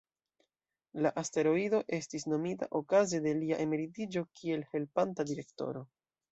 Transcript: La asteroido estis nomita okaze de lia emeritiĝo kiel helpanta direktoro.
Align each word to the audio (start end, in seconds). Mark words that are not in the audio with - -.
La 1.05 1.11
asteroido 1.23 1.81
estis 1.99 2.25
nomita 2.33 2.69
okaze 2.81 3.21
de 3.27 3.35
lia 3.43 3.61
emeritiĝo 3.69 4.27
kiel 4.41 4.67
helpanta 4.75 5.31
direktoro. 5.33 5.89